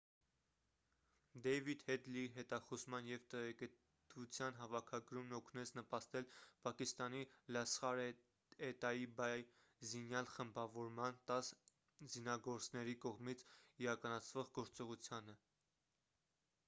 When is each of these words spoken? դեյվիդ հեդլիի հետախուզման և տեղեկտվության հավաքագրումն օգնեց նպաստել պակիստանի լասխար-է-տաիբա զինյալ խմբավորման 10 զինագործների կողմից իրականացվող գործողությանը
դեյվիդ 1.47 1.81
հեդլիի 1.89 2.29
հետախուզման 2.37 3.07
և 3.09 3.25
տեղեկտվության 3.33 4.55
հավաքագրումն 4.61 5.35
օգնեց 5.39 5.71
նպաստել 5.79 6.25
պակիստանի 6.67 7.21
լասխար-է-տաիբա 7.57 9.27
զինյալ 9.91 10.29
խմբավորման 10.37 11.19
10 11.33 11.51
զինագործների 12.15 12.95
կողմից 13.07 13.45
իրականացվող 13.87 14.49
գործողությանը 14.61 15.37